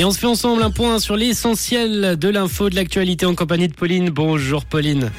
[0.00, 3.66] Et on se fait ensemble un point sur l'essentiel de l'info de l'actualité en compagnie
[3.66, 4.10] de Pauline.
[4.10, 5.10] Bonjour Pauline.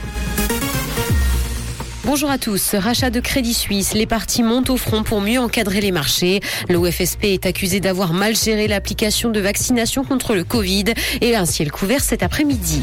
[2.05, 2.75] Bonjour à tous.
[2.75, 3.93] Rachat de Crédit Suisse.
[3.93, 6.39] Les partis montent au front pour mieux encadrer les marchés.
[6.69, 10.85] L'OFSP est accusé d'avoir mal géré l'application de vaccination contre le Covid
[11.19, 12.81] et un ciel couvert cet après-midi.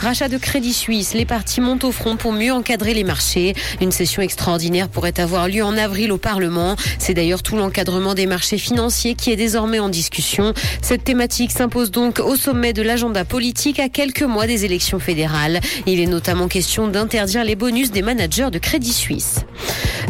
[0.00, 3.54] Rachat de Crédit Suisse, les partis montent au front pour mieux encadrer les marchés.
[3.80, 6.76] Une session extraordinaire pourrait avoir lieu en avril au Parlement.
[6.98, 10.54] C'est d'ailleurs tout l'encadrement des marchés financiers qui est désormais en discussion.
[10.82, 15.60] Cette thématique s'impose donc au sommet de l'agenda politique à quelques mois des élections fédérales.
[15.86, 19.40] Il est notamment question d'interdire les bonus des managers de Crédit Suisse.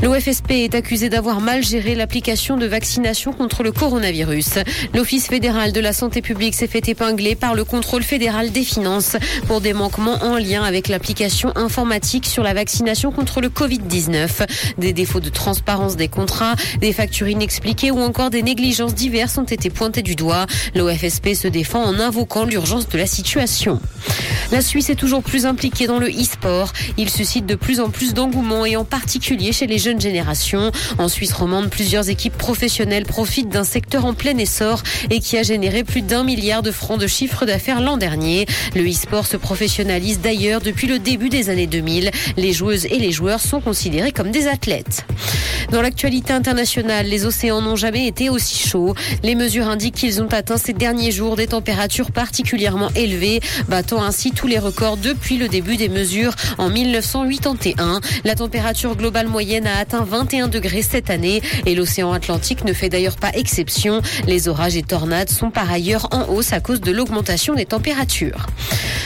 [0.01, 4.61] L'OFSP est accusé d'avoir mal géré l'application de vaccination contre le coronavirus.
[4.95, 9.17] L'Office fédéral de la santé publique s'est fait épingler par le contrôle fédéral des finances
[9.49, 14.47] pour des manquements en lien avec l'application informatique sur la vaccination contre le Covid-19.
[14.79, 19.45] Des défauts de transparence des contrats, des factures inexpliquées ou encore des négligences diverses ont
[19.45, 20.47] été pointés du doigt.
[20.77, 23.81] L'OFSP se défend en invoquant l'urgence de la situation.
[24.53, 26.73] La Suisse est toujours plus impliquée dans le e-sport.
[26.97, 30.71] Il suscite de plus en plus d'engouement et en particulier chez les jeunes générations.
[30.99, 35.43] En Suisse romande, plusieurs équipes professionnelles profitent d'un secteur en plein essor et qui a
[35.43, 38.47] généré plus d'un milliard de francs de chiffre d'affaires l'an dernier.
[38.75, 42.11] Le e-sport se professionnalise d'ailleurs depuis le début des années 2000.
[42.37, 45.07] Les joueuses et les joueurs sont considérés comme des athlètes.
[45.71, 48.95] Dans l'actualité internationale, les océans n'ont jamais été aussi chauds.
[49.23, 54.33] Les mesures indiquent qu'ils ont atteint ces derniers jours des températures particulièrement élevées, battant ainsi
[54.33, 58.01] tous les records depuis le début des mesures en 1981.
[58.25, 62.89] La température globale moyenne a atteint 21 degrés cette année et l'océan Atlantique ne fait
[62.89, 64.01] d'ailleurs pas exception.
[64.27, 68.47] Les orages et tornades sont par ailleurs en hausse à cause de l'augmentation des températures.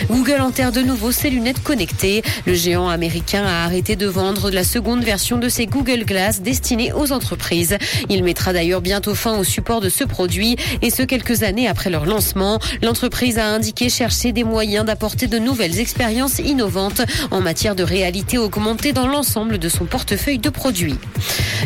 [0.09, 2.23] Google enterre de nouveau ses lunettes connectées.
[2.47, 6.93] Le géant américain a arrêté de vendre la seconde version de ses Google Glass destinées
[6.93, 7.79] aux entreprises.
[8.11, 11.89] Il mettra d'ailleurs bientôt fin au support de ce produit et ce quelques années après
[11.89, 12.59] leur lancement.
[12.83, 18.37] L'entreprise a indiqué chercher des moyens d'apporter de nouvelles expériences innovantes en matière de réalité
[18.37, 20.97] augmentée dans l'ensemble de son portefeuille de produits.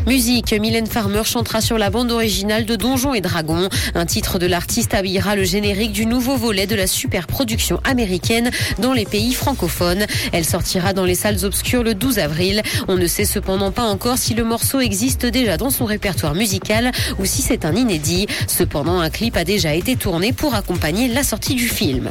[0.06, 3.68] Musique, Mylène Farmer chantera sur la bande originale de Donjons et Dragons.
[3.97, 8.53] Un titre de l'artiste habillera le générique du nouveau volet de la super production américaine
[8.78, 10.06] dans les pays francophones.
[10.32, 12.62] Elle sortira dans les salles obscures le 12 avril.
[12.86, 14.44] On ne sait cependant pas encore si le
[14.81, 18.26] existe déjà dans son répertoire musical ou si c'est un inédit.
[18.47, 22.10] Cependant, un clip a déjà été tourné pour accompagner la sortie du film.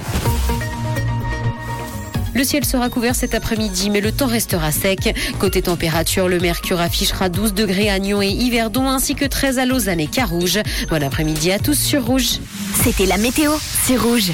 [2.35, 5.15] Le ciel sera couvert cet après-midi, mais le temps restera sec.
[5.39, 9.65] Côté température, le mercure affichera 12 degrés à Nyon et Yverdon, ainsi que 13 à
[9.65, 10.59] Lausanne et Carouge.
[10.89, 12.39] Bon après-midi à tous sur Rouge.
[12.83, 13.53] C'était la météo,
[13.85, 14.31] c'est Rouge.